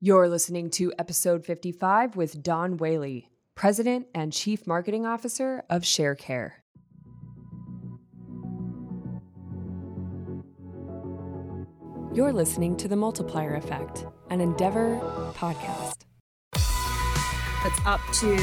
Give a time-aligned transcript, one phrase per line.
[0.00, 6.52] You're listening to episode 55 with Dawn Whaley, President and Chief Marketing Officer of ShareCare.
[12.14, 15.00] You're listening to The Multiplier Effect, an Endeavor
[15.34, 16.04] podcast.
[16.54, 18.36] It's up to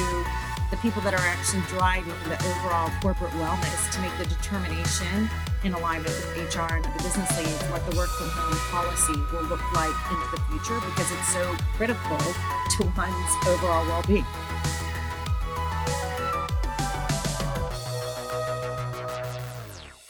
[0.76, 5.30] the people that are actually driving the overall corporate wellness to make the determination
[5.64, 9.48] in alignment with HR and the business leads what the work from home policy will
[9.48, 14.26] look like into the future because it's so critical to one's overall well being.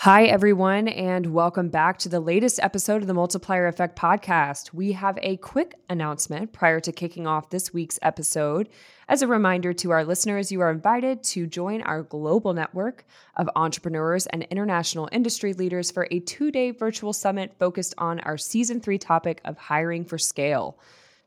[0.06, 4.72] Hi, everyone, and welcome back to the latest episode of the Multiplier Effect podcast.
[4.72, 8.70] We have a quick announcement prior to kicking off this week's episode.
[9.10, 13.04] As a reminder to our listeners, you are invited to join our global network
[13.36, 18.38] of entrepreneurs and international industry leaders for a two day virtual summit focused on our
[18.38, 20.78] season three topic of hiring for scale.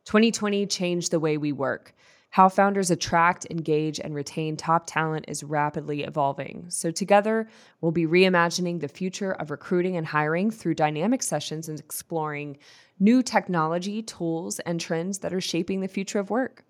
[0.05, 1.97] 2020 changed the way we work.
[2.31, 6.67] How founders attract, engage, and retain top talent is rapidly evolving.
[6.69, 7.49] So, together,
[7.81, 12.59] we'll be reimagining the future of recruiting and hiring through dynamic sessions and exploring
[13.01, 16.65] new technology, tools, and trends that are shaping the future of work.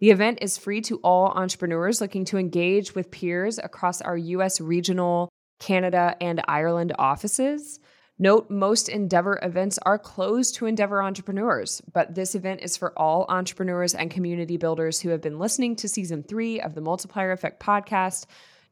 [0.00, 4.60] The event is free to all entrepreneurs looking to engage with peers across our US
[4.60, 7.80] regional, Canada, and Ireland offices.
[8.18, 13.26] Note most Endeavor events are closed to Endeavor entrepreneurs, but this event is for all
[13.28, 17.62] entrepreneurs and community builders who have been listening to season three of the Multiplier Effect
[17.62, 18.24] podcast.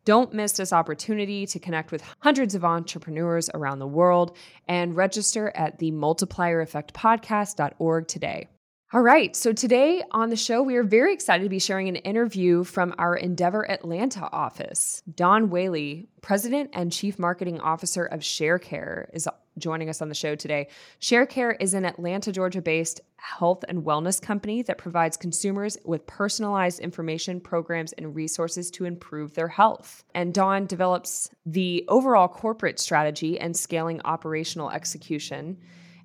[0.07, 4.35] Don't miss this opportunity to connect with hundreds of entrepreneurs around the world
[4.67, 8.49] and register at the multipliereffectpodcast.org today.
[8.95, 9.35] All right.
[9.35, 12.95] So today on the show, we are very excited to be sharing an interview from
[12.97, 15.03] our Endeavor Atlanta office.
[15.13, 19.27] Dawn Whaley, President and Chief Marketing Officer of ShareCare, is
[19.59, 20.69] joining us on the show today.
[21.01, 26.79] ShareCare is an Atlanta, Georgia based health and wellness company that provides consumers with personalized
[26.79, 30.05] information, programs, and resources to improve their health.
[30.15, 35.57] And Dawn develops the overall corporate strategy and scaling operational execution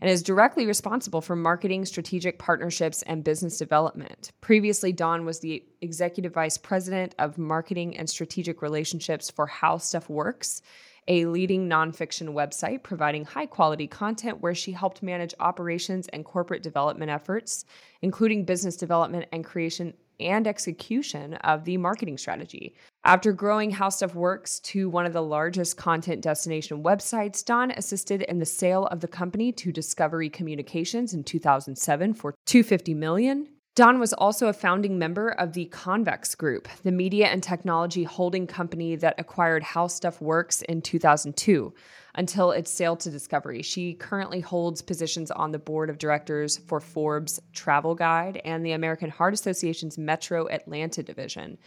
[0.01, 4.31] and is directly responsible for marketing, strategic partnerships, and business development.
[4.41, 10.09] Previously, Dawn was the executive vice president of marketing and strategic relationships for How Stuff
[10.09, 10.61] Works,
[11.07, 16.63] a leading nonfiction website providing high quality content where she helped manage operations and corporate
[16.63, 17.65] development efforts,
[18.01, 22.75] including business development and creation and execution of the marketing strategy.
[23.05, 28.23] After growing How Stuff Works to one of the largest content destination websites, Dawn assisted
[28.23, 33.47] in the sale of the company to Discovery Communications in 2007 for 250 million.
[33.75, 38.45] Dawn was also a founding member of the Convex Group, the media and technology holding
[38.45, 41.73] company that acquired How Stuff Works in 2002
[42.15, 43.61] until its sale to Discovery.
[43.61, 48.73] She currently holds positions on the board of directors for Forbes Travel Guide and the
[48.73, 51.57] American Heart Association's Metro Atlanta division.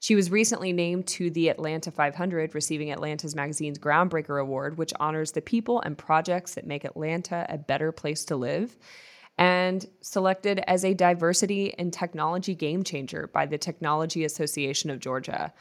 [0.00, 5.32] She was recently named to the Atlanta 500, receiving Atlanta's magazine's Groundbreaker Award, which honors
[5.32, 8.76] the people and projects that make Atlanta a better place to live,
[9.36, 15.52] and selected as a diversity and technology game changer by the Technology Association of Georgia.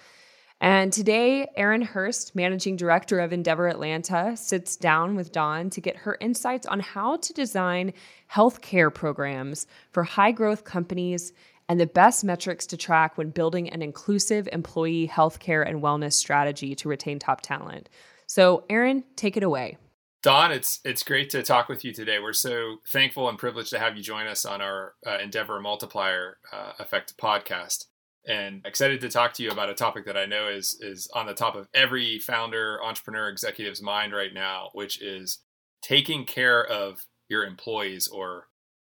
[0.59, 5.98] And today, Aaron Hurst, Managing Director of Endeavor Atlanta, sits down with Dawn to get
[5.98, 7.94] her insights on how to design
[8.31, 11.31] healthcare programs for high growth companies
[11.69, 16.75] and the best metrics to track when building an inclusive employee healthcare and wellness strategy
[16.75, 17.89] to retain top talent.
[18.28, 19.77] So, Aaron, take it away.
[20.23, 22.19] Dawn, it's it's great to talk with you today.
[22.19, 26.38] We're so thankful and privileged to have you join us on our uh, Endeavor Multiplier
[26.51, 27.85] uh, Effect podcast
[28.27, 31.27] and excited to talk to you about a topic that I know is is on
[31.27, 35.39] the top of every founder, entrepreneur, executive's mind right now, which is
[35.81, 38.47] taking care of your employees or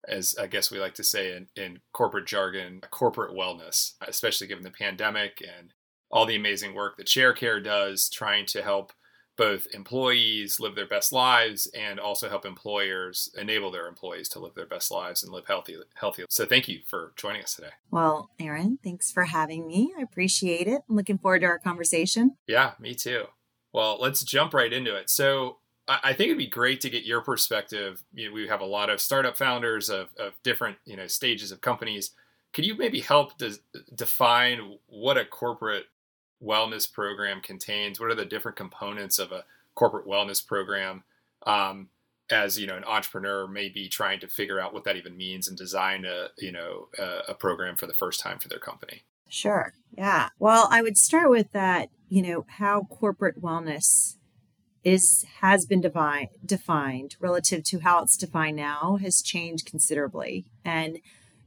[0.09, 4.65] as I guess we like to say in, in corporate jargon, corporate wellness, especially given
[4.65, 5.73] the pandemic and
[6.11, 8.93] all the amazing work that ShareCare does trying to help
[9.37, 14.55] both employees live their best lives and also help employers enable their employees to live
[14.55, 16.25] their best lives and live healthy healthy.
[16.29, 17.71] So thank you for joining us today.
[17.91, 19.95] Well, Aaron, thanks for having me.
[19.99, 20.83] I appreciate it.
[20.89, 22.37] I'm looking forward to our conversation.
[22.47, 23.29] Yeah, me too.
[23.73, 25.09] Well, let's jump right into it.
[25.09, 25.60] So
[26.03, 28.05] I think it'd be great to get your perspective.
[28.15, 31.51] You know, we have a lot of startup founders of, of different you know stages
[31.51, 32.13] of companies.
[32.53, 33.41] Could you maybe help
[33.95, 35.87] define what a corporate
[36.43, 38.01] wellness program contains?
[38.01, 39.45] What are the different components of a
[39.75, 41.05] corporate wellness program?
[41.45, 41.89] Um,
[42.31, 45.49] as you know, an entrepreneur may be trying to figure out what that even means
[45.49, 49.03] and design a you know a, a program for the first time for their company.
[49.29, 49.73] Sure.
[49.97, 50.29] Yeah.
[50.39, 51.89] Well, I would start with that.
[52.09, 54.17] You know how corporate wellness
[54.83, 60.99] is has been defined defined relative to how it's defined now has changed considerably and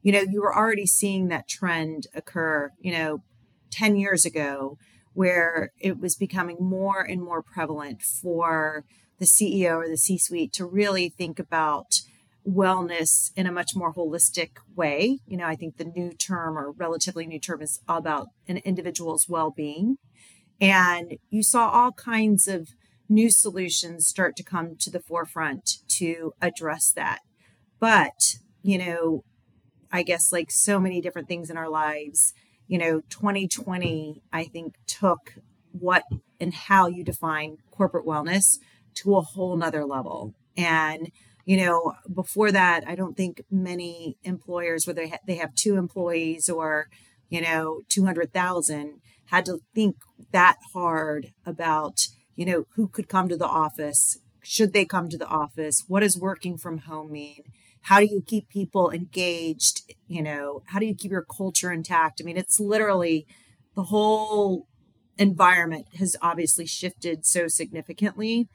[0.03, 3.23] you know, you were already seeing that trend occur, you know,
[3.71, 4.77] 10 years ago,
[5.13, 8.83] where it was becoming more and more prevalent for
[9.17, 12.01] the CEO or the C suite to really think about
[12.45, 15.19] wellness in a much more holistic way.
[15.25, 19.29] You know, I think the new term or relatively new term is about an individual's
[19.29, 19.97] well being.
[20.59, 22.69] And you saw all kinds of
[23.13, 27.19] new solutions start to come to the forefront to address that.
[27.79, 29.23] But, you know,
[29.91, 32.33] I guess like so many different things in our lives,
[32.67, 35.35] you know, 2020, I think, took
[35.71, 36.03] what
[36.39, 38.57] and how you define corporate wellness
[38.95, 40.33] to a whole nother level.
[40.57, 41.11] And,
[41.45, 46.49] you know, before that, I don't think many employers, whether they, they have two employees
[46.49, 46.87] or,
[47.29, 49.95] you know, 200,000, had to think
[50.31, 54.17] that hard about, you know, who could come to the office.
[54.43, 55.83] Should they come to the office?
[55.87, 57.43] What does working from home mean?
[57.83, 59.93] How do you keep people engaged?
[60.07, 62.21] You know, how do you keep your culture intact?
[62.21, 63.25] I mean, it's literally
[63.75, 64.67] the whole
[65.17, 68.47] environment has obviously shifted so significantly.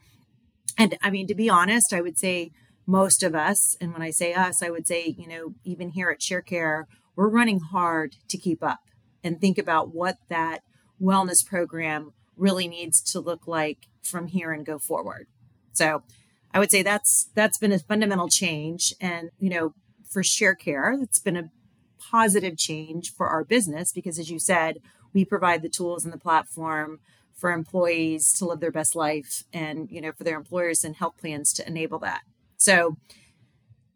[0.77, 2.51] And I mean, to be honest, I would say
[2.85, 6.09] most of us, and when I say us, I would say, you know, even here
[6.09, 6.85] at ShareCare,
[7.15, 8.79] we're running hard to keep up
[9.23, 10.61] and think about what that
[11.01, 15.27] wellness program really needs to look like from here and go forward.
[15.73, 16.03] So
[16.53, 18.93] I would say that's that's been a fundamental change.
[18.99, 19.73] And, you know,
[20.09, 21.51] for ShareCare, it's been a
[21.99, 24.79] positive change for our business because as you said,
[25.13, 26.99] we provide the tools and the platform
[27.35, 31.17] for employees to live their best life and, you know, for their employers and health
[31.17, 32.21] plans to enable that.
[32.57, 32.97] So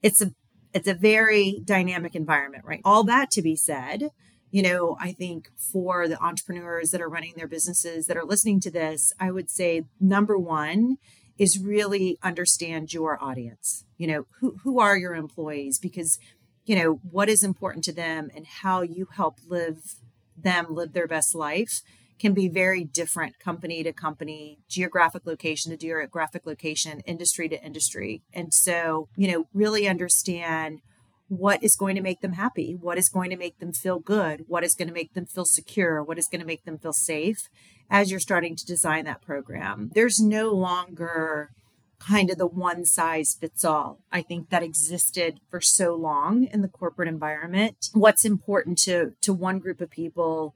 [0.01, 0.31] it's a
[0.73, 2.81] it's a very dynamic environment, right?
[2.83, 4.09] All that to be said,
[4.53, 8.59] you know, I think for the entrepreneurs that are running their businesses that are listening
[8.59, 10.97] to this, I would say number one
[11.39, 13.83] is really understand your audience.
[13.97, 15.79] You know, who, who are your employees?
[15.79, 16.19] Because,
[16.65, 19.95] you know, what is important to them and how you help live
[20.37, 21.81] them live their best life
[22.19, 28.21] can be very different company to company, geographic location to geographic location, industry to industry.
[28.31, 30.81] And so, you know, really understand
[31.27, 34.45] what is going to make them happy, what is going to make them feel good,
[34.47, 36.93] what is going to make them feel secure, what is going to make them feel
[36.93, 37.49] safe
[37.89, 39.91] as you're starting to design that program.
[39.93, 41.51] There's no longer
[41.99, 43.99] kind of the one size fits all.
[44.11, 47.89] I think that existed for so long in the corporate environment.
[47.93, 50.53] What's important to to one group of people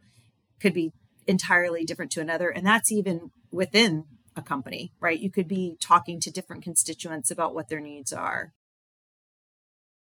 [0.59, 0.91] could be
[1.25, 4.05] entirely different to another and that's even within
[4.35, 5.19] a company, right?
[5.19, 8.53] You could be talking to different constituents about what their needs are.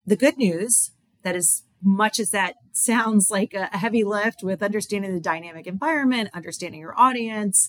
[0.06, 0.92] The good news
[1.22, 6.30] that as much as that sounds like a heavy lift with understanding the dynamic environment,
[6.34, 7.68] understanding your audience,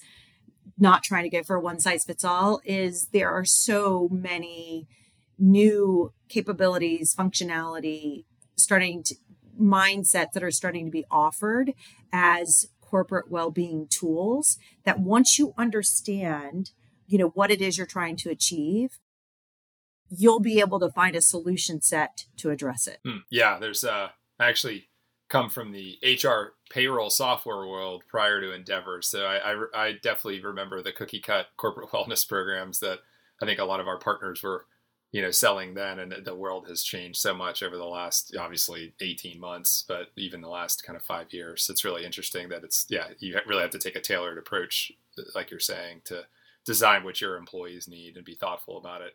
[0.78, 4.88] not trying to go for a one size fits all, is there are so many
[5.40, 8.26] new capabilities, functionality,
[8.56, 9.16] starting to
[9.60, 11.74] mindsets that are starting to be offered
[12.14, 16.72] as corporate well-being tools that once you understand
[17.08, 19.00] you know what it is you're trying to achieve
[20.10, 23.00] you'll be able to find a solution set to address it.
[23.06, 23.18] Hmm.
[23.30, 24.10] Yeah, there's uh,
[24.40, 24.90] actually
[25.30, 30.42] come from the HR payroll software world prior to Endeavor, so I, I, I definitely
[30.42, 33.00] remember the cookie cut corporate wellness programs that
[33.42, 34.66] I think a lot of our partners were
[35.12, 38.94] you know selling then and the world has changed so much over the last obviously
[39.00, 42.86] 18 months but even the last kind of five years it's really interesting that it's
[42.90, 44.92] yeah you really have to take a tailored approach
[45.34, 46.24] like you're saying to
[46.66, 49.14] design what your employees need and be thoughtful about it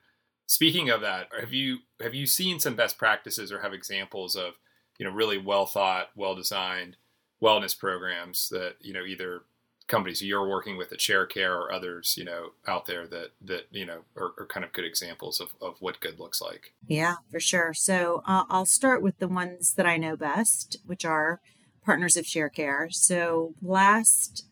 [0.52, 4.58] Speaking of that, have you have you seen some best practices or have examples of
[4.98, 6.98] you know really well thought, well designed
[7.42, 9.44] wellness programs that you know either
[9.86, 13.86] companies you're working with at ShareCare or others you know out there that that you
[13.86, 16.74] know are, are kind of good examples of, of what good looks like?
[16.86, 17.72] Yeah for sure.
[17.72, 21.40] So uh, i'll start with the ones that i know best which are
[21.82, 22.92] partners of ShareCare.
[22.92, 24.44] So last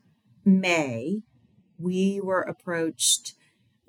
[0.46, 1.20] may
[1.78, 3.34] we were approached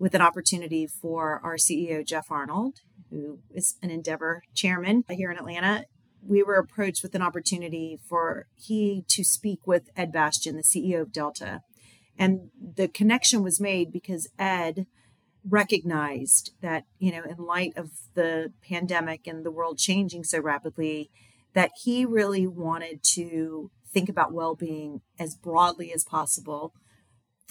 [0.02, 2.80] with an opportunity for our CEO, Jeff Arnold,
[3.12, 5.86] who is an Endeavor chairman here in Atlanta.
[6.24, 11.02] We were approached with an opportunity for he to speak with Ed Bastian, the CEO
[11.02, 11.62] of Delta.
[12.18, 14.88] And the connection was made because Ed
[15.48, 21.12] recognized that, you know, in light of the pandemic and the world changing so rapidly,
[21.54, 26.74] that he really wanted to think about well being as broadly as possible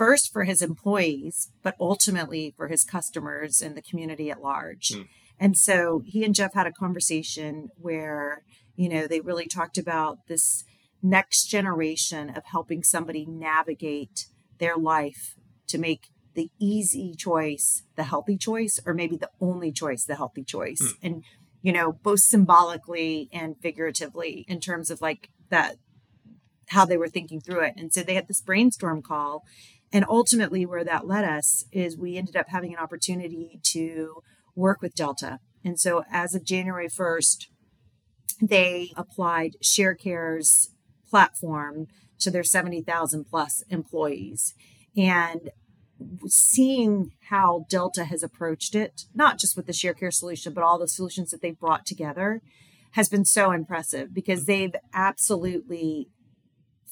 [0.01, 4.89] first for his employees, but ultimately for his customers and the community at large.
[4.89, 5.09] Mm.
[5.39, 8.43] And so he and Jeff had a conversation where,
[8.77, 10.65] you know, they really talked about this
[11.03, 15.35] next generation of helping somebody navigate their life
[15.67, 20.45] to make the easy choice the healthy choice, or maybe the only choice the healthy
[20.45, 20.81] choice.
[20.81, 20.97] Mm.
[21.03, 21.25] And
[21.61, 25.77] you know, both symbolically and figuratively in terms of like that,
[26.69, 27.75] how they were thinking through it.
[27.77, 29.45] And so they had this brainstorm call.
[29.93, 34.23] And ultimately, where that led us is we ended up having an opportunity to
[34.55, 35.41] work with Delta.
[35.65, 37.47] And so as of January 1st,
[38.41, 40.71] they applied ShareCare's
[41.09, 41.89] platform
[42.21, 44.55] to their 70,000 plus employees.
[44.97, 45.51] And
[46.27, 50.89] seeing how Delta has approached it, not just with the ShareCare solution, but all the
[50.89, 52.41] solutions that they've brought together,
[52.93, 56.09] has been so impressive because they've absolutely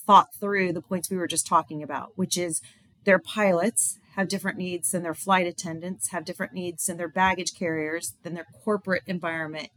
[0.06, 2.60] thought through the points we were just talking about, which is
[3.08, 7.54] their pilots have different needs than their flight attendants, have different needs than their baggage
[7.58, 9.70] carriers, than their corporate environment,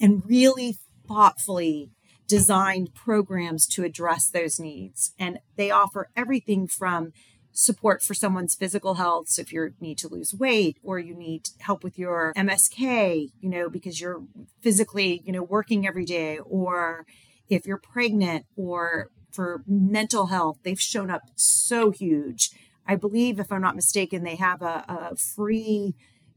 [0.00, 1.90] and really thoughtfully
[2.26, 5.12] designed programs to address those needs.
[5.18, 7.12] And they offer everything from
[7.52, 9.28] support for someone's physical health.
[9.28, 13.50] So if you need to lose weight or you need help with your MSK, you
[13.50, 14.22] know, because you're
[14.62, 17.04] physically, you know, working every day, or
[17.50, 22.50] if you're pregnant or for mental health, they've shown up so huge.
[22.90, 25.94] I believe, if I'm not mistaken, they have a, a free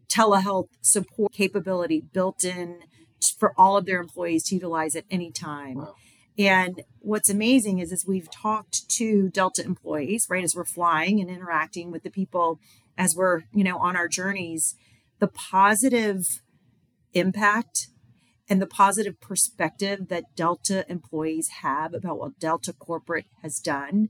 [0.07, 2.81] telehealth support capability built in
[3.39, 5.77] for all of their employees to utilize at any time.
[5.77, 5.95] Wow.
[6.37, 11.27] And what's amazing is, as we've talked to Delta employees, right, as we're flying and
[11.27, 12.59] interacting with the people
[12.99, 14.75] as we're, you know, on our journeys,
[15.17, 16.43] the positive
[17.13, 17.87] impact
[18.47, 24.09] and the positive perspective that Delta employees have about what Delta corporate has done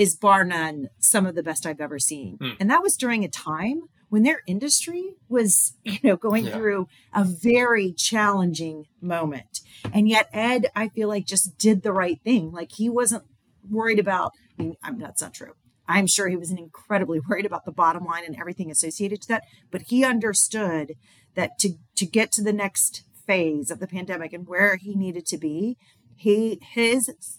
[0.00, 2.38] is bar none some of the best I've ever seen.
[2.38, 2.56] Mm.
[2.58, 6.56] And that was during a time when their industry was, you know, going yeah.
[6.56, 9.60] through a very challenging moment.
[9.92, 12.50] And yet Ed, I feel like just did the right thing.
[12.50, 13.24] Like he wasn't
[13.70, 15.52] worried about, I mean, that's not true.
[15.86, 19.44] I'm sure he was incredibly worried about the bottom line and everything associated to that,
[19.70, 20.94] but he understood
[21.34, 25.26] that to to get to the next phase of the pandemic and where he needed
[25.26, 25.76] to be,
[26.16, 27.38] he his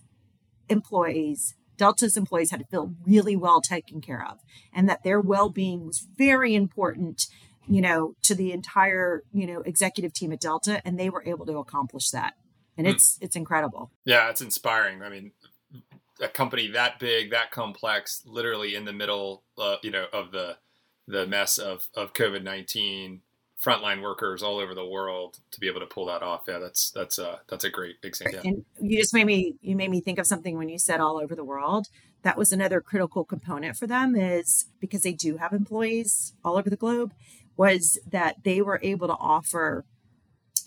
[0.69, 4.39] employees Delta's employees had to feel really well taken care of
[4.73, 7.27] and that their well-being was very important,
[7.67, 11.45] you know, to the entire, you know, executive team at Delta and they were able
[11.45, 12.33] to accomplish that.
[12.77, 12.91] And mm.
[12.91, 13.91] it's it's incredible.
[14.05, 15.01] Yeah, it's inspiring.
[15.01, 15.31] I mean,
[16.21, 20.57] a company that big, that complex, literally in the middle, uh, you know, of the
[21.07, 23.21] the mess of of COVID nineteen,
[23.63, 26.43] frontline workers all over the world to be able to pull that off.
[26.47, 28.41] Yeah, that's that's a that's a great example.
[28.43, 31.17] And you just made me you made me think of something when you said all
[31.17, 31.87] over the world.
[32.23, 36.69] That was another critical component for them is because they do have employees all over
[36.69, 37.13] the globe
[37.57, 39.85] was that they were able to offer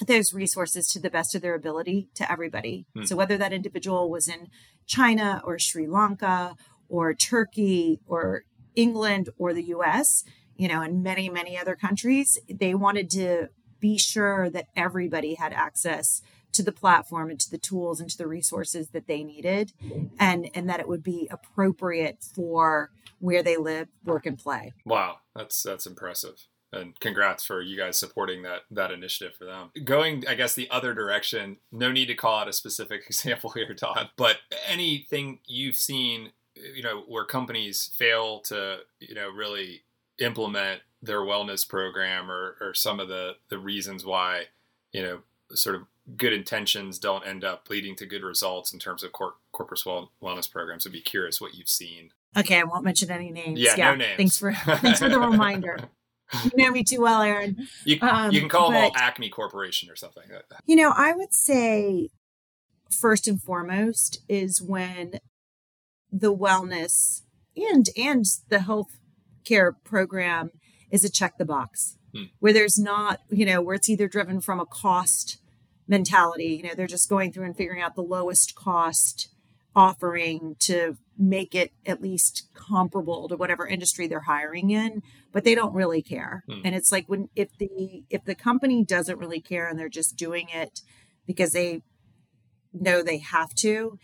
[0.07, 2.87] those resources to the best of their ability to everybody.
[2.95, 3.05] Hmm.
[3.05, 4.49] So whether that individual was in
[4.87, 6.57] China or Sri Lanka
[6.89, 10.25] or Turkey or England or the US,
[10.57, 13.49] you know, in many, many other countries, they wanted to
[13.81, 18.17] be sure that everybody had access to the platform and to the tools and to
[18.17, 19.73] the resources that they needed
[20.19, 24.73] and and that it would be appropriate for where they live work and play.
[24.85, 26.47] Wow that's that's impressive.
[26.73, 29.71] And congrats for you guys supporting that that initiative for them.
[29.85, 33.75] Going i guess the other direction no need to call out a specific example here
[33.75, 39.83] todd but anything you've seen you know where companies fail to you know really
[40.19, 44.45] implement their wellness program or, or some of the, the reasons why,
[44.93, 45.83] you know, sort of
[46.17, 49.81] good intentions don't end up leading to good results in terms of cor- corporate
[50.23, 50.87] wellness programs.
[50.87, 52.11] I'd be curious what you've seen.
[52.37, 53.61] Okay, I won't mention any names.
[53.61, 54.17] Yeah, yeah no names.
[54.17, 55.79] Thanks for thanks for the reminder.
[56.45, 57.69] You know me too well, Aaron.
[57.85, 60.25] You, um, you can call but, them all Acme Corporation or something.
[60.67, 62.09] You know, I would say
[62.91, 65.21] first and foremost is when
[66.11, 67.23] the wellness
[67.57, 68.99] and and the health
[69.45, 70.51] care program
[70.91, 72.25] is a check the box hmm.
[72.41, 75.39] where there's not, you know, where it's either driven from a cost
[75.87, 79.29] mentality, you know, they're just going through and figuring out the lowest cost
[79.77, 85.55] offering to make it at least comparable to whatever industry they're hiring in but they
[85.55, 86.61] don't really care hmm.
[86.65, 90.17] and it's like when if the if the company doesn't really care and they're just
[90.17, 90.81] doing it
[91.27, 91.83] because they
[92.73, 93.99] know they have to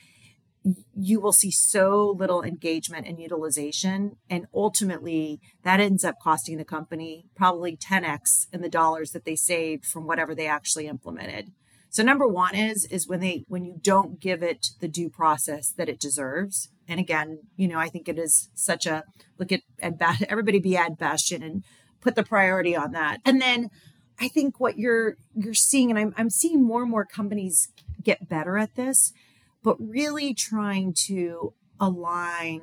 [0.95, 4.17] you will see so little engagement and utilization.
[4.29, 9.37] And ultimately, that ends up costing the company probably 10x in the dollars that they
[9.37, 11.51] saved from whatever they actually implemented.
[11.93, 15.73] So number one is is when they when you don't give it the due process
[15.73, 16.69] that it deserves.
[16.87, 19.05] And again, you know, I think it is such a
[19.39, 21.65] look at and everybody be Ed Bastian and
[22.01, 23.19] put the priority on that.
[23.25, 23.71] And then
[24.21, 27.69] I think what you're you're seeing, and I'm I'm seeing more and more companies
[28.03, 29.13] get better at this
[29.63, 32.63] but really trying to align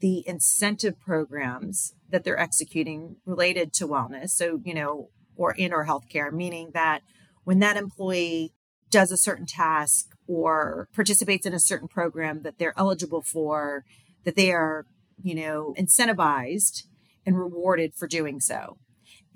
[0.00, 4.30] the incentive programs that they're executing related to wellness.
[4.30, 7.02] So, you know, or in our healthcare, meaning that
[7.44, 8.52] when that employee
[8.90, 13.84] does a certain task or participates in a certain program that they're eligible for,
[14.24, 14.86] that they are,
[15.22, 16.84] you know, incentivized
[17.26, 18.78] and rewarded for doing so.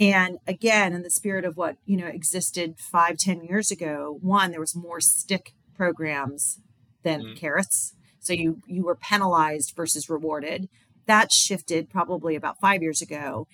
[0.01, 4.51] And again, in the spirit of what, you know, existed five, ten years ago, one,
[4.51, 6.59] there was more stick programs
[7.03, 7.37] than mm.
[7.37, 7.95] carrots.
[8.21, 10.69] So you you were penalized versus rewarded.
[11.07, 13.47] That shifted probably about five years ago.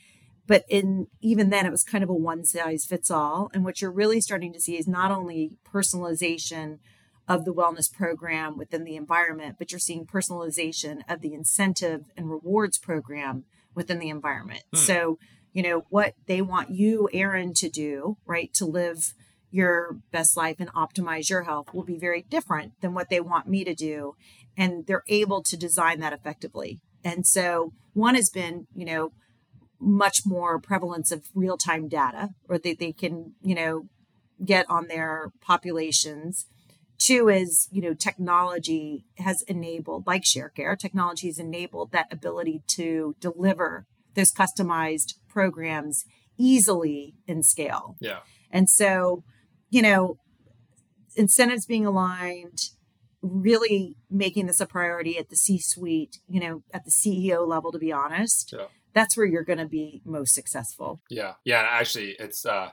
[0.47, 3.51] But in even then it was kind of a one size fits all.
[3.53, 6.79] And what you're really starting to see is not only personalization
[7.29, 12.31] of the wellness program within the environment, but you're seeing personalization of the incentive and
[12.31, 13.45] rewards program
[13.75, 14.63] within the environment.
[14.73, 14.79] Hmm.
[14.79, 15.19] So,
[15.53, 19.13] you know, what they want you, Aaron, to do, right, to live
[19.51, 23.49] your best life and optimize your health will be very different than what they want
[23.49, 24.15] me to do.
[24.57, 26.81] And they're able to design that effectively.
[27.05, 29.13] And so, one has been, you know,
[29.81, 33.85] much more prevalence of real time data, or they, they can, you know,
[34.45, 36.47] get on their populations
[36.99, 43.15] Two is, you know, technology has enabled, like ShareCare, technology has enabled that ability to
[43.21, 46.05] deliver those customized programs
[46.37, 47.97] easily in scale.
[48.01, 48.19] Yeah.
[48.51, 49.23] And so,
[49.71, 50.19] you know,
[51.17, 52.71] incentives being aligned,
[53.23, 57.73] really making this a priority at the C suite, you know, at the CEO level,
[57.73, 58.55] to be honest.
[58.57, 58.67] Yeah.
[58.95, 61.01] That's where you're going to be most successful.
[61.11, 61.35] Yeah.
[61.45, 61.67] Yeah.
[61.69, 62.71] Actually, it's, uh,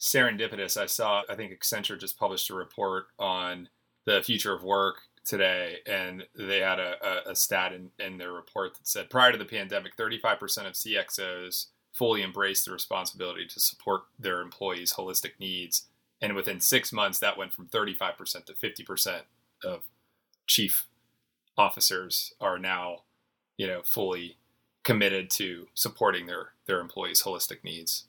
[0.00, 0.76] serendipitous.
[0.76, 3.68] I saw, I think Accenture just published a report on
[4.04, 8.32] the future of work today, and they had a, a, a stat in, in their
[8.32, 13.60] report that said prior to the pandemic, 35% of CXOs fully embraced the responsibility to
[13.60, 15.86] support their employees' holistic needs.
[16.24, 19.20] And within six months, that went from 35% to 50%
[19.62, 19.82] of
[20.46, 20.86] chief
[21.58, 23.00] officers are now,
[23.58, 24.38] you know, fully
[24.84, 28.06] committed to supporting their their employees' holistic needs,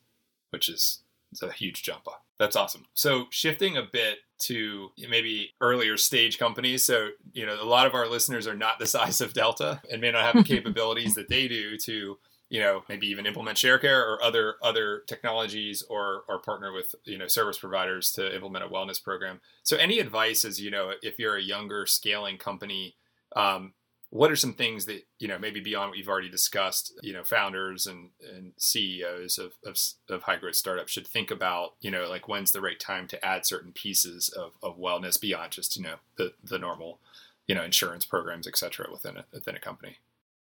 [0.51, 0.99] which is
[1.33, 2.23] it's a huge jump up.
[2.39, 2.85] That's awesome.
[2.93, 6.85] So shifting a bit to maybe earlier stage companies.
[6.85, 9.99] So, you know, a lot of our listeners are not the size of Delta and
[9.99, 12.17] may not have the capabilities that they do to,
[12.49, 17.17] you know, maybe even implement ShareCare or other other technologies or or partner with, you
[17.17, 19.41] know, service providers to implement a wellness program.
[19.63, 22.95] So any advice is, you know, if you're a younger scaling company,
[23.35, 23.73] um,
[24.15, 27.23] what are some things that you know maybe beyond what you've already discussed you know
[27.23, 29.77] founders and, and ceos of, of,
[30.09, 33.25] of high growth startups should think about you know like when's the right time to
[33.25, 36.99] add certain pieces of, of wellness beyond just you know the, the normal
[37.47, 39.97] you know insurance programs et cetera within a, within a company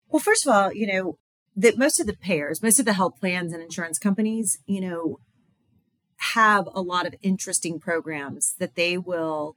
[0.09, 1.17] well first of all you know
[1.55, 5.19] that most of the payers most of the health plans and insurance companies you know
[6.35, 9.55] have a lot of interesting programs that they will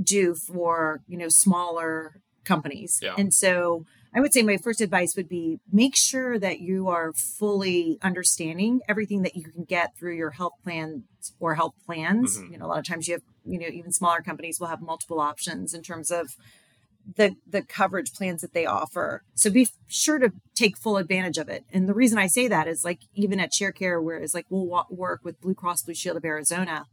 [0.00, 2.98] do for you know smaller companies.
[3.02, 3.14] Yeah.
[3.18, 7.12] And so I would say my first advice would be make sure that you are
[7.12, 11.04] fully understanding everything that you can get through your health plans
[11.38, 12.38] or health plans.
[12.38, 12.52] Mm-hmm.
[12.52, 14.80] You know, a lot of times you have, you know, even smaller companies will have
[14.80, 16.36] multiple options in terms of
[17.16, 19.22] the the coverage plans that they offer.
[19.34, 21.64] So be sure to take full advantage of it.
[21.72, 24.86] And the reason I say that is like even at ShareCare, where it's like we'll
[24.90, 26.86] work with Blue Cross Blue Shield of Arizona,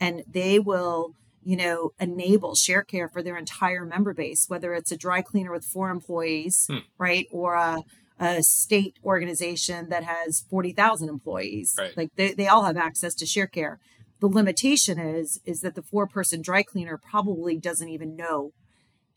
[0.00, 1.14] and they will
[1.48, 5.64] you know, enable ShareCare for their entire member base, whether it's a dry cleaner with
[5.64, 6.80] four employees, hmm.
[6.98, 7.84] right, or a,
[8.20, 11.74] a, state organization that has 40,000 employees.
[11.78, 11.96] Right.
[11.96, 13.78] Like they, they all have access to ShareCare.
[14.20, 18.52] The limitation is is that the four person dry cleaner probably doesn't even know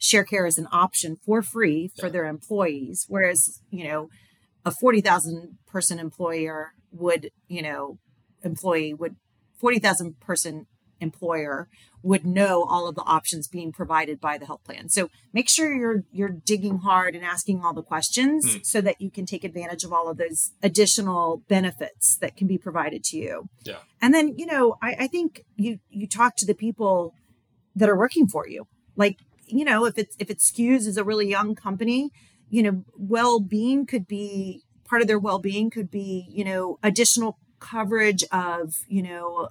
[0.01, 4.09] ShareCare is an option for free for their employees, whereas you know
[4.65, 7.99] a 40,000 person employer would you know
[8.43, 9.15] employee would
[9.57, 10.67] 40,000 person
[10.99, 11.67] employer
[12.03, 14.89] would know all of the options being provided by the health plan.
[14.89, 18.65] So make sure you're you're digging hard and asking all the questions mm.
[18.65, 22.57] so that you can take advantage of all of those additional benefits that can be
[22.57, 23.49] provided to you.
[23.63, 23.77] Yeah.
[24.01, 27.13] And then, you know, I, I think you you talk to the people
[27.75, 28.67] that are working for you.
[28.95, 29.17] Like,
[29.51, 32.11] you know, if it's if it skews as a really young company,
[32.49, 38.23] you know, well-being could be part of their well-being could be, you know, additional coverage
[38.31, 39.49] of, you know,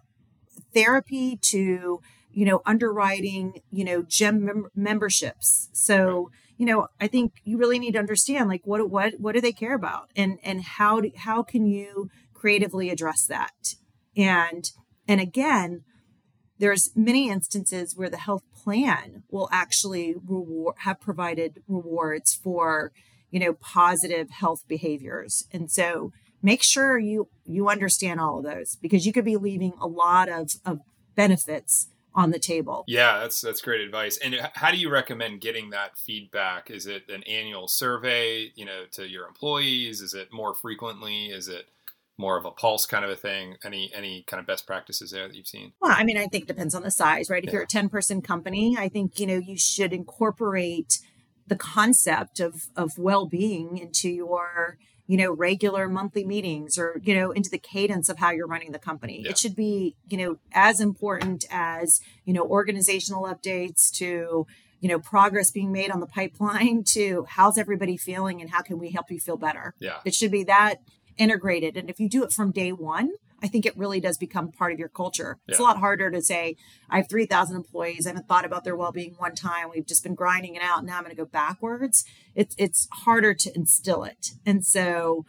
[0.74, 2.00] therapy to
[2.32, 5.68] you know, underwriting, you know, gym mem- memberships.
[5.72, 9.40] So, you know, I think you really need to understand like what what what do
[9.40, 13.74] they care about, and and how do, how can you creatively address that?
[14.16, 14.70] And
[15.08, 15.82] and again,
[16.60, 22.92] there's many instances where the health plan will actually reward have provided rewards for
[23.30, 28.76] you know positive health behaviors, and so make sure you you understand all of those
[28.76, 30.80] because you could be leaving a lot of of
[31.16, 32.84] benefits on the table.
[32.86, 34.18] Yeah, that's that's great advice.
[34.18, 36.70] And how do you recommend getting that feedback?
[36.70, 40.00] Is it an annual survey, you know, to your employees?
[40.00, 41.26] Is it more frequently?
[41.26, 41.66] Is it
[42.20, 43.56] more of a pulse kind of a thing?
[43.64, 45.72] Any any kind of best practices there that you've seen?
[45.80, 47.42] Well, I mean, I think it depends on the size, right?
[47.42, 47.54] If Yeah.
[47.54, 51.00] you're a 10 person company, I think, you know, you should incorporate
[51.46, 54.78] the concept of of well-being into your
[55.08, 58.70] you know regular monthly meetings or you know into the cadence of how you're running
[58.70, 59.30] the company Yeah.
[59.30, 64.46] it should be you know as important as you know organizational updates to
[64.80, 68.78] you know progress being made on the pipeline to how's everybody feeling and how can
[68.78, 69.98] we help you feel better Yeah.
[70.04, 70.76] it should be that
[71.20, 71.76] integrated.
[71.76, 73.10] And if you do it from day one
[73.42, 75.38] i think it really does become part of your culture.
[75.48, 76.56] It's a lot harder to say
[76.88, 78.06] i have 3000 employees.
[78.06, 79.70] I haven't thought about their well-being one time.
[79.72, 80.84] We've just been grinding it out.
[80.84, 82.04] Now i'm going to go backwards.
[82.34, 84.32] It's it's harder to instill it.
[84.44, 85.24] And so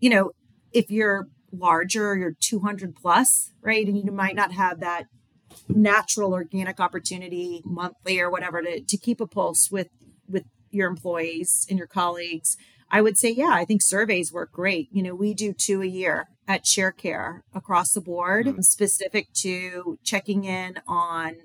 [0.00, 0.30] you know
[0.72, 3.86] if you're larger you're 200 plus right?
[3.86, 5.06] And you might not have that
[5.68, 9.88] natural organic opportunity monthly or whatever to, to keep a pulse with
[10.28, 12.56] with your employees and your colleagues
[12.90, 14.88] i would say yeah i think surveys work great.
[14.92, 18.64] You know we do two a year at sharecare across the board Mhm.
[18.64, 21.36] specific to checking in on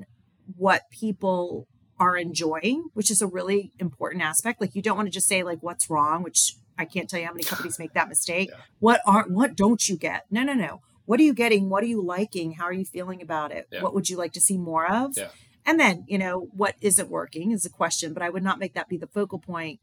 [0.58, 1.68] what people
[2.00, 4.60] are enjoying which is a really important aspect.
[4.62, 6.24] Like you don't want to just say like what's wrong?
[6.24, 8.50] which i can't tell you how many companies make that mistake.
[8.52, 8.58] Yeah.
[8.80, 10.26] what aren't what don't you get?
[10.30, 10.82] No no no.
[11.06, 11.70] What are you getting?
[11.70, 12.54] What are you liking?
[12.54, 13.68] How are you feeling about it?
[13.72, 13.84] Yeah.
[13.84, 15.14] what would you like to see more of?
[15.16, 15.30] Yeah.
[15.68, 18.74] and then you know what isn't working is a question but i would not make
[18.76, 19.80] that be the focal point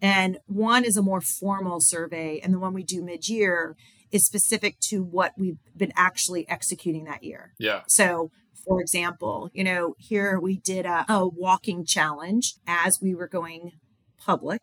[0.00, 3.76] and one is a more formal survey and the one we do mid-year
[4.12, 7.82] is specific to what we've been actually executing that year Yeah.
[7.88, 8.30] so,
[8.66, 13.72] for example, you know, here we did a, a walking challenge as we were going
[14.18, 14.60] public.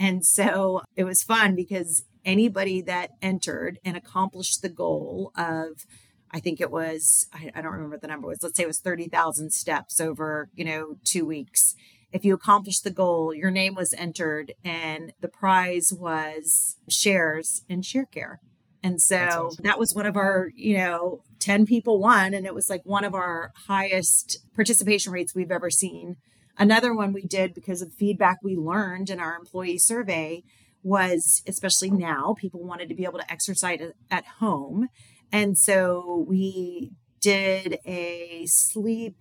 [0.00, 5.86] And so it was fun because anybody that entered and accomplished the goal of,
[6.32, 8.66] I think it was, I, I don't remember what the number was, let's say it
[8.66, 11.76] was 30,000 steps over, you know, two weeks.
[12.12, 17.82] If you accomplished the goal, your name was entered and the prize was shares in
[17.82, 18.36] ShareCare.
[18.82, 19.64] And so awesome.
[19.64, 23.04] that was one of our, you know, 10 people won, and it was like one
[23.04, 26.16] of our highest participation rates we've ever seen.
[26.56, 30.42] Another one we did because of feedback we learned in our employee survey
[30.82, 34.88] was, especially now, people wanted to be able to exercise at- at home.
[35.32, 39.16] And so we did a sleep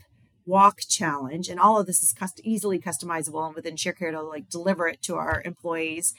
[0.45, 4.49] walk challenge, and all of this is cust- easily customizable and within ShareCare to like
[4.49, 6.13] deliver it to our employees.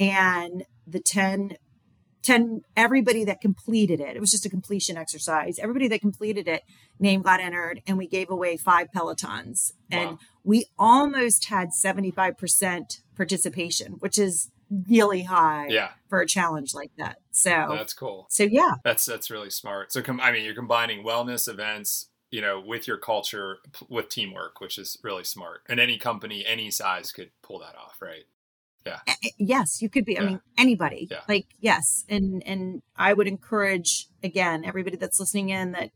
[0.00, 1.56] And the 10
[2.22, 6.62] 10 everybody that completed it it was just a completion exercise everybody that completed it
[6.98, 13.92] name got entered and we gave away five pelotons and we almost had 75% participation
[14.00, 14.50] which is
[14.88, 15.90] really high Yeah.
[16.08, 18.26] for a challenge like that so That's cool.
[18.30, 19.92] so yeah That's that's really smart.
[19.92, 24.08] So, com- I mean, you're combining wellness events, you know, with your culture, p- with
[24.08, 25.62] teamwork, which is really smart.
[25.68, 28.24] And any company, any size, could pull that off, right?
[28.86, 31.20] A- yes you could be i mean anybody Yeah.
[31.28, 35.90] like yes and and i would encourage again everybody that's listening in that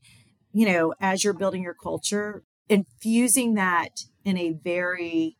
[0.52, 5.38] you know as you're building your culture infusing that in a very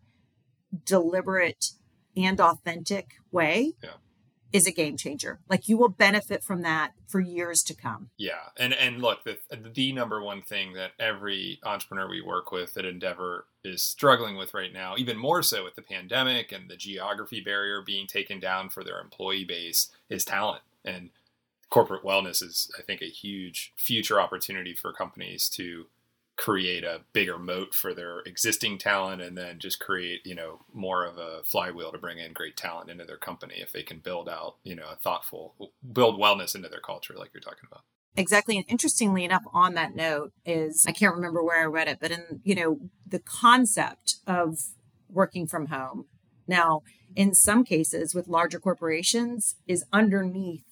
[0.84, 1.72] deliberate
[2.16, 3.90] and authentic way Yeah.
[4.52, 5.40] Is a game changer.
[5.48, 8.10] Like you will benefit from that for years to come.
[8.16, 12.76] Yeah, and and look, the the number one thing that every entrepreneur we work with
[12.76, 16.76] at Endeavor is struggling with right now, even more so with the pandemic and the
[16.76, 20.62] geography barrier being taken down for their employee base, is talent.
[20.84, 21.10] And
[21.70, 25.86] corporate wellness is, I think, a huge future opportunity for companies to
[26.42, 31.04] create a bigger moat for their existing talent and then just create you know more
[31.04, 34.28] of a flywheel to bring in great talent into their company if they can build
[34.28, 35.54] out you know a thoughtful
[35.92, 37.82] build wellness into their culture like you're talking about
[38.14, 38.58] Exactly.
[38.58, 42.10] And interestingly enough, on that note, is I can't remember where I read it, but
[42.10, 42.76] in, you know,
[43.06, 44.58] the concept of
[45.08, 46.04] working from home
[46.46, 46.82] now,
[47.16, 50.66] in some cases with larger corporations, is underneath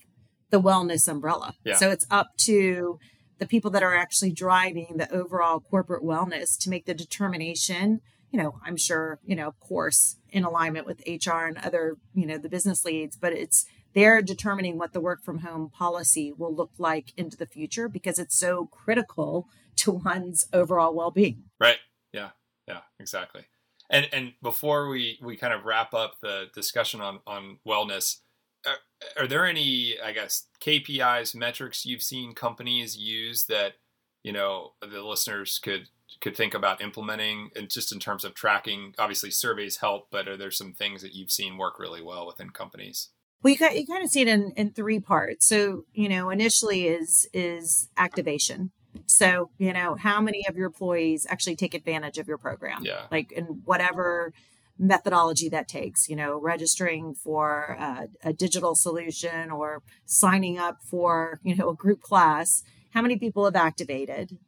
[0.50, 1.54] the wellness umbrella.
[1.64, 1.76] Yeah.
[1.76, 2.98] So it's up to
[3.40, 8.00] the people that are actually driving the overall corporate wellness to make the determination.
[8.30, 12.26] You know, I'm sure, you know, of course, in alignment with HR and other, you
[12.26, 16.54] know, the business leads, but it's they're determining what the work from home policy will
[16.54, 21.44] look like into the future because it's so critical to one's overall well-being.
[21.58, 21.78] Right.
[22.12, 22.30] Yeah.
[22.68, 22.82] Yeah.
[23.00, 23.46] Exactly.
[23.88, 28.18] And and before we we kind of wrap up the discussion on on wellness,
[28.66, 33.74] are, are there any I guess KPIs metrics you've seen companies use that
[34.22, 35.88] you know the listeners could
[36.20, 40.36] could think about implementing and just in terms of tracking obviously surveys help but are
[40.36, 43.10] there some things that you've seen work really well within companies
[43.42, 45.46] Well, you, ki- you kind of see it in, in three parts.
[45.46, 48.70] So, you know, initially is is activation.
[49.06, 52.82] So, you know, how many of your employees actually take advantage of your program?
[52.84, 54.32] yeah Like in whatever
[54.80, 57.76] methodology that takes, you know, registering for
[58.24, 62.62] a, digital solution or signing up for, you know, a group class.
[62.94, 64.38] How many people have activated?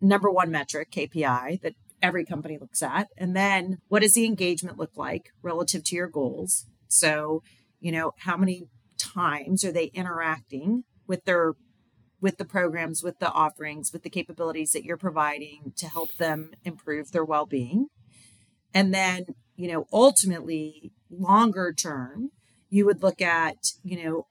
[0.00, 3.08] Number one metric, KPI, that every company looks at.
[3.18, 6.66] And then what does the engagement look like relative to your goals?
[6.86, 7.42] So,
[7.80, 8.68] you know, how many
[8.98, 11.54] times are they interacting with their
[12.20, 16.52] with the programs, with the offerings, with the capabilities that you're providing to help them
[16.64, 17.88] improve their well-being?
[18.74, 22.30] And then, you know, ultimately, longer term,
[22.68, 24.26] you would look at, you know,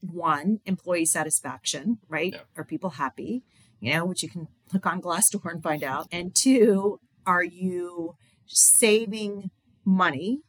[0.00, 2.32] one, employee satisfaction, right?
[2.32, 2.40] Yeah.
[2.56, 3.42] Are people happy?
[3.80, 6.08] You know, which you can look on Glassdoor and find out.
[6.10, 8.14] And two, are you
[8.46, 9.50] saving
[9.84, 10.40] money,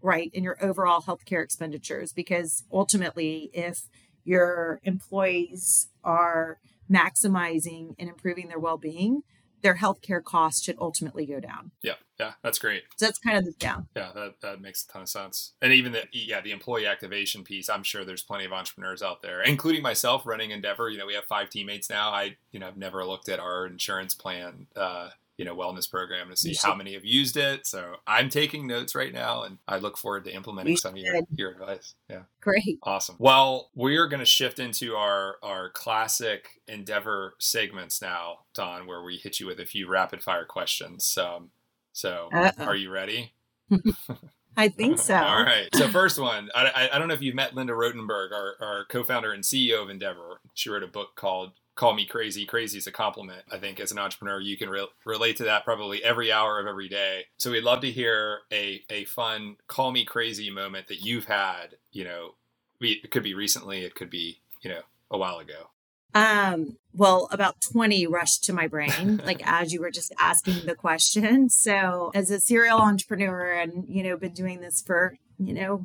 [0.00, 2.12] right, in your overall healthcare expenditures?
[2.12, 3.88] Because ultimately, if
[4.24, 6.58] your employees are
[6.90, 9.22] maximizing and improving their well being,
[9.62, 11.72] their healthcare costs should ultimately go down.
[11.82, 12.84] Yeah, yeah, that's great.
[12.96, 13.88] So that's kind of the down.
[13.96, 15.52] Yeah, that, that makes a ton of sense.
[15.60, 19.22] And even the yeah, the employee activation piece, I'm sure there's plenty of entrepreneurs out
[19.22, 20.88] there, including myself running Endeavor.
[20.88, 22.10] You know, we have five teammates now.
[22.10, 26.30] I, you know, I've never looked at our insurance plan uh, you know wellness program
[26.30, 27.66] to see how many have used it.
[27.66, 31.20] So I'm taking notes right now, and I look forward to implementing some of your,
[31.30, 31.94] your advice.
[32.08, 33.16] Yeah, great, awesome.
[33.18, 39.16] Well, we're going to shift into our our classic Endeavor segments now, Dawn, where we
[39.16, 41.16] hit you with a few rapid fire questions.
[41.18, 41.50] Um,
[41.92, 42.64] so, Uh-oh.
[42.64, 43.32] are you ready?
[44.56, 45.16] I think so.
[45.16, 45.68] All right.
[45.74, 49.32] So first one, I, I, don't know if you've met Linda Rottenberg, our, our co-founder
[49.32, 50.40] and CEO of Endeavor.
[50.54, 52.44] She wrote a book called call me crazy.
[52.46, 53.42] Crazy is a compliment.
[53.52, 56.66] I think as an entrepreneur, you can re- relate to that probably every hour of
[56.66, 57.26] every day.
[57.36, 61.76] So we'd love to hear a, a fun call me crazy moment that you've had,
[61.92, 62.34] you know,
[62.80, 65.68] it could be recently, it could be, you know, a while ago.
[66.14, 70.74] Um, well, about 20 rushed to my brain, like as you were just asking the
[70.74, 71.50] question.
[71.50, 75.84] So as a serial entrepreneur and, you know, been doing this for, you know,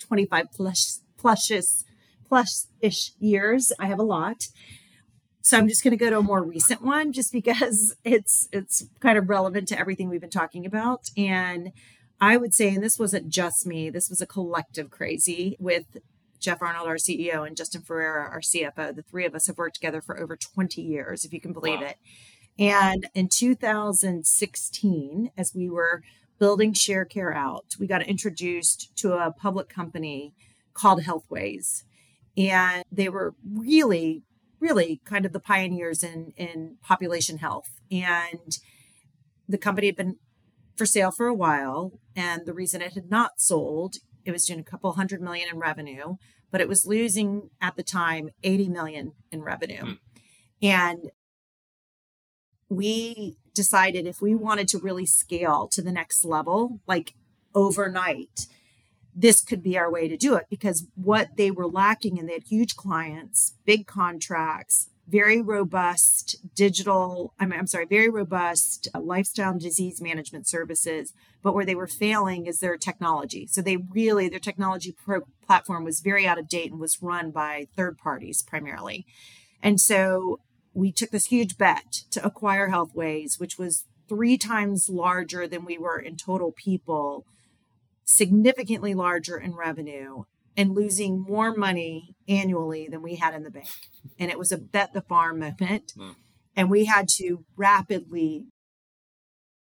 [0.00, 1.50] 25 plus, plus
[2.28, 4.48] plus ish years, I have a lot.
[5.48, 8.84] So I'm just going to go to a more recent one just because it's it's
[9.00, 11.72] kind of relevant to everything we've been talking about and
[12.20, 15.96] I would say and this wasn't just me, this was a collective crazy with
[16.38, 18.94] Jeff Arnold, our CEO, and Justin Ferreira, our CFO.
[18.94, 21.80] The three of us have worked together for over 20 years, if you can believe
[21.80, 21.86] wow.
[21.86, 21.96] it.
[22.58, 26.02] And in 2016, as we were
[26.38, 30.34] building Sharecare out, we got introduced to a public company
[30.74, 31.84] called Healthways.
[32.36, 34.24] And they were really
[34.60, 37.70] really kind of the pioneers in in population health.
[37.90, 38.58] And
[39.48, 40.16] the company had been
[40.76, 41.92] for sale for a while.
[42.14, 45.58] And the reason it had not sold it was doing a couple hundred million in
[45.58, 46.16] revenue
[46.50, 49.82] but it was losing at the time 80 million in revenue.
[49.82, 49.98] Mm.
[50.62, 51.10] and
[52.70, 57.14] we decided if we wanted to really scale to the next level like
[57.54, 58.46] overnight
[59.14, 62.34] this could be our way to do it because what they were lacking and they
[62.34, 69.52] had huge clients, big contracts, very robust digital, I'm, I'm sorry, very robust uh, lifestyle
[69.52, 71.12] and disease management services.
[71.42, 73.46] But where they were failing is their technology.
[73.46, 77.30] So they really, their technology pro- platform was very out of date and was run
[77.30, 79.06] by third parties primarily.
[79.62, 80.40] And so
[80.74, 85.78] we took this huge bet to acquire Healthways, which was three times larger than we
[85.78, 87.24] were in total people
[88.08, 90.22] significantly larger in revenue
[90.56, 93.68] and losing more money annually than we had in the bank.
[94.18, 95.92] And it was a bet the farm moment.
[95.96, 96.16] Mm.
[96.56, 98.46] And we had to rapidly,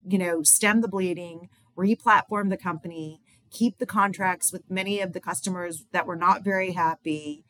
[0.04, 3.20] you know, stem the bleeding, replatform the company,
[3.52, 7.44] keep the contracts with many of the customers that were not very happy.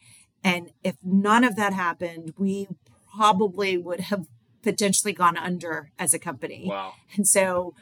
[0.45, 2.69] And if none of that happened, we
[3.17, 4.27] probably would have
[4.63, 6.67] potentially gone under as a company.
[6.69, 6.93] Wow.
[7.17, 7.75] And so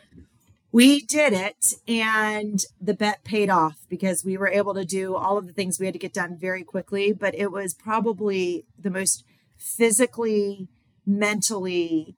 [0.73, 5.37] we did it and the bet paid off because we were able to do all
[5.37, 8.91] of the things we had to get done very quickly but it was probably the
[8.91, 9.25] most
[9.57, 10.69] physically
[11.07, 12.17] mentally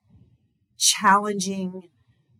[0.79, 1.88] challenging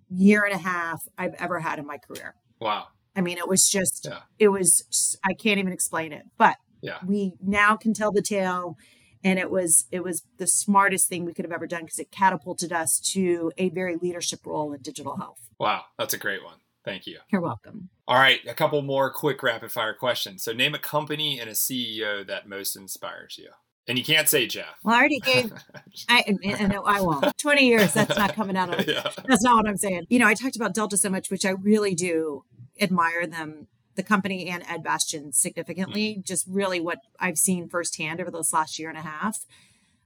[0.09, 3.69] year and a half i've ever had in my career wow i mean it was
[3.69, 4.21] just yeah.
[4.39, 6.99] it was i can't even explain it but yeah.
[7.07, 8.77] we now can tell the tale
[9.25, 12.13] and it was it was the smartest thing we could have ever done because it
[12.13, 16.59] catapulted us to a very leadership role in digital health wow that's a great one
[16.85, 20.75] thank you you're welcome all right a couple more quick rapid fire questions so name
[20.75, 23.49] a company and a ceo that most inspires you
[23.87, 24.79] and you can't say Jeff.
[24.83, 25.53] Well, I already gave.
[26.09, 26.25] I
[26.67, 27.37] no, I won't.
[27.37, 27.93] Twenty years.
[27.93, 28.89] That's not coming out of.
[28.89, 29.11] yeah.
[29.27, 30.07] That's not what I'm saying.
[30.09, 32.45] You know, I talked about Delta so much, which I really do
[32.81, 36.15] admire them the company and Ed Bastian significantly.
[36.15, 36.23] Mm-hmm.
[36.23, 39.45] Just really what I've seen firsthand over this last year and a half.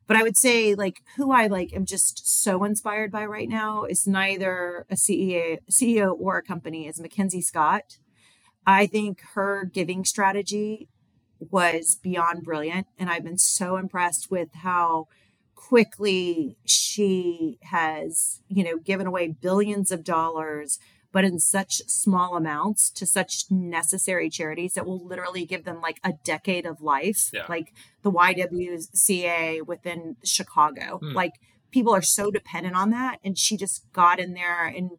[0.07, 3.85] But I would say like who I like am just so inspired by right now
[3.85, 7.99] is neither a CEO, CEO or a company is Mackenzie Scott.
[8.67, 10.89] I think her giving strategy
[11.39, 12.87] was beyond brilliant.
[12.99, 15.09] And I've been so impressed with how
[15.55, 20.79] quickly she has, you know, given away billions of dollars,
[21.13, 25.99] but in such small amounts to such necessary charities that will literally give them like
[26.05, 27.47] a decade of life, Yeah.
[27.49, 30.99] like the YWCA within Chicago.
[30.99, 31.13] Hmm.
[31.13, 31.33] Like
[31.71, 33.19] people are so dependent on that.
[33.25, 34.91] And she just got in there and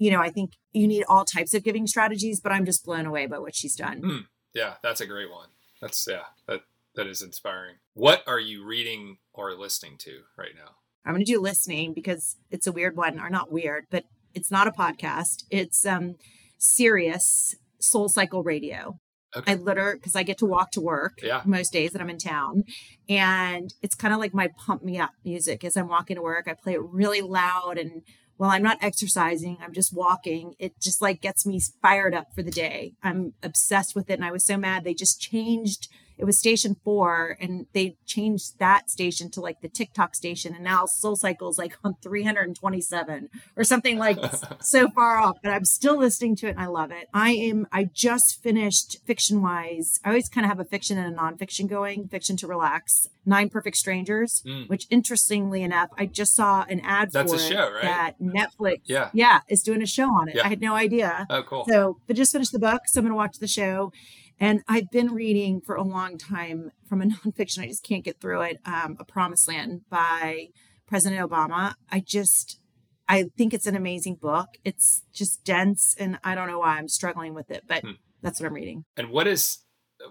[0.00, 3.04] you know, I think you need all types of giving strategies, but I'm just blown
[3.04, 3.98] away by what she's done.
[4.00, 4.18] Hmm.
[4.54, 5.48] Yeah, that's a great one.
[5.80, 6.60] That's yeah, that
[6.94, 7.76] that is inspiring.
[7.94, 10.76] What are you reading or listening to right now?
[11.04, 14.50] I'm going to do listening because it's a weird one, or not weird, but it's
[14.50, 15.44] not a podcast.
[15.50, 16.16] It's um
[16.58, 18.98] Sirius Soul Cycle Radio.
[19.36, 19.52] Okay.
[19.52, 21.42] I literally because I get to walk to work Yeah.
[21.44, 22.64] most days that I'm in town,
[23.08, 26.46] and it's kind of like my pump me up music as I'm walking to work.
[26.48, 28.02] I play it really loud, and
[28.38, 30.54] while I'm not exercising, I'm just walking.
[30.58, 32.94] It just like gets me fired up for the day.
[33.02, 35.88] I'm obsessed with it, and I was so mad they just changed.
[36.18, 40.64] It was station four, and they changed that station to like the TikTok station, and
[40.64, 44.18] now Soul Cycle's like on 327 or something like
[44.60, 47.08] so far off, but I'm still listening to it and I love it.
[47.14, 50.00] I am, I just finished fiction wise.
[50.04, 53.08] I always kind of have a fiction and a nonfiction going, fiction to relax.
[53.26, 54.68] Nine Perfect Strangers, Mm.
[54.68, 57.82] which interestingly enough, I just saw an ad That's for a show, right?
[57.82, 59.10] that Netflix, Yeah.
[59.12, 60.36] yeah, is doing a show on it.
[60.36, 60.46] Yeah.
[60.46, 61.26] I had no idea.
[61.28, 61.64] Oh, cool.
[61.68, 63.92] So, but just finished the book, so I'm going to watch the show.
[64.40, 67.60] And I've been reading for a long time from a nonfiction.
[67.62, 68.58] I just can't get through it.
[68.64, 70.48] Um, a Promised Land by
[70.86, 71.74] President Obama.
[71.90, 72.60] I just,
[73.08, 74.48] I think it's an amazing book.
[74.64, 77.92] It's just dense, and I don't know why I'm struggling with it, but Hmm.
[78.22, 78.84] that's what I'm reading.
[78.96, 79.58] And what is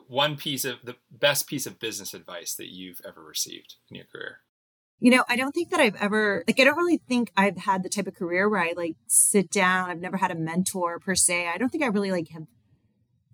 [0.07, 4.05] one piece of the best piece of business advice that you've ever received in your
[4.05, 4.39] career?
[4.99, 7.83] You know, I don't think that I've ever like I don't really think I've had
[7.83, 9.89] the type of career where I like sit down.
[9.91, 11.47] I've never had a mentor per se.
[11.47, 12.47] I don't think I really like have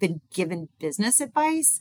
[0.04, 1.80] been given business advice,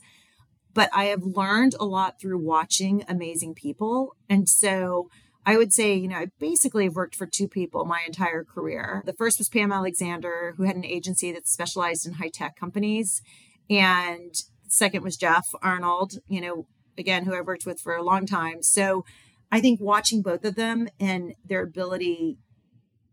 [0.73, 4.15] but I have learned a lot through watching amazing people.
[4.29, 5.09] And so
[5.45, 9.03] I would say, you know, I basically have worked for two people my entire career.
[9.05, 13.21] The first was Pam Alexander, who had an agency that specialized in high tech companies.
[13.69, 14.33] And
[14.69, 18.63] second was Jeff Arnold, you know, again, who I've worked with for a long time.
[18.63, 19.03] So
[19.51, 22.37] I think watching both of them and their ability,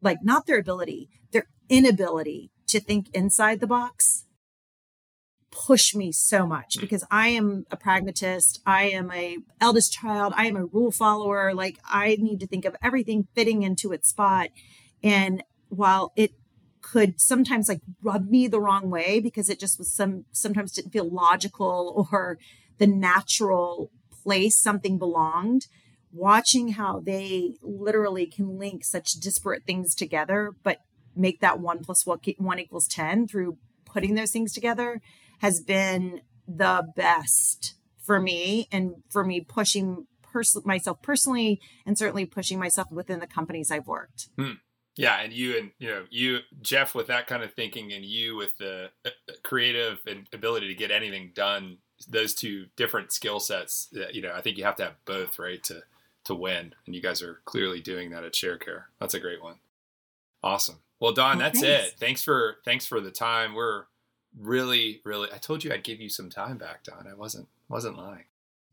[0.01, 4.27] like not their ability, their inability to think inside the box
[5.51, 6.81] push me so much mm.
[6.81, 8.61] because I am a pragmatist.
[8.67, 10.33] I am a eldest child.
[10.37, 11.55] I am a rule follower.
[11.55, 14.49] Like I need to think of everything fitting into its spot.
[15.03, 16.33] And while it
[16.83, 20.93] could sometimes like rub me the wrong way because it just was some sometimes didn't
[20.93, 22.39] feel logical or
[22.79, 23.91] the natural
[24.23, 25.67] place something belonged
[26.13, 30.79] watching how they literally can link such disparate things together but
[31.15, 35.01] make that one plus one, one equals 10 through putting those things together
[35.41, 42.27] has been the best for me and for me pushing pers- myself personally and certainly
[42.27, 44.29] pushing myself within the companies I've worked.
[44.39, 44.55] Hmm.
[44.97, 48.37] Yeah, and you and you know you Jeff with that kind of thinking, and you
[48.37, 51.79] with the uh, uh creative and ability to get anything done.
[52.09, 53.89] Those two different skill sets.
[53.93, 55.83] That, you know, I think you have to have both, right, to
[56.25, 56.75] to win.
[56.87, 58.85] And you guys are clearly doing that at ShareCare.
[58.99, 59.57] That's a great one.
[60.43, 60.81] Awesome.
[60.99, 61.95] Well, Dawn, that's it.
[61.99, 63.55] Thanks for thanks for the time.
[63.55, 63.85] We're
[64.39, 65.29] really, really.
[65.33, 67.07] I told you I'd give you some time back, Dawn.
[67.11, 68.25] I wasn't wasn't lying.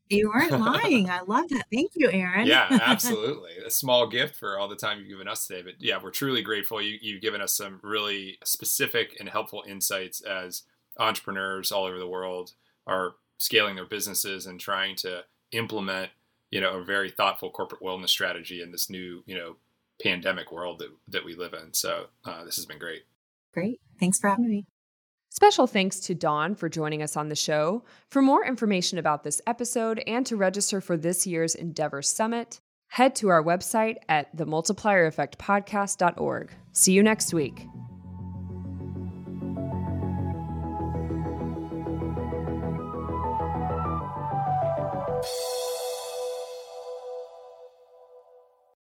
[0.09, 1.09] You weren't lying.
[1.09, 1.65] I love that.
[1.71, 2.47] Thank you, Aaron.
[2.47, 3.51] Yeah, absolutely.
[3.65, 5.61] a small gift for all the time you've given us today.
[5.61, 6.81] But yeah, we're truly grateful.
[6.81, 10.63] You, you've given us some really specific and helpful insights as
[10.97, 12.53] entrepreneurs all over the world
[12.85, 16.09] are scaling their businesses and trying to implement,
[16.49, 19.57] you know, a very thoughtful corporate wellness strategy in this new, you know,
[20.01, 21.73] pandemic world that, that we live in.
[21.73, 23.03] So uh, this has been great.
[23.53, 23.79] Great.
[23.99, 24.65] Thanks for having me.
[25.37, 27.83] Special thanks to Dawn for joining us on the show.
[28.09, 33.13] For more information about this episode and to register for this year's Endeavor Summit, head
[33.17, 36.55] to our website at themultipliereffectpodcast.org.
[36.71, 37.67] See you next week.